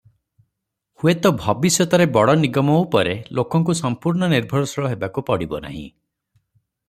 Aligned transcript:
ହୁଏତ 1.01 1.31
ଭବିଷ୍ୟତରେ 1.41 2.07
ବଡ଼ 2.15 2.35
ନିଗମ 2.45 2.77
ଉପରେ 2.85 3.13
ଲୋକଙ୍କୁ 3.41 3.75
ସମ୍ପୂର୍ଣ୍ଣ 3.81 4.31
ନିର୍ଭରଶୀଳ 4.33 4.93
ହେବାକୁ 4.95 5.25
ପଡ଼ିବ 5.29 5.61
ନାହିଁ। 5.67 5.85